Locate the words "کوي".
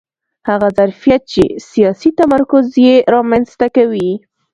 3.75-4.09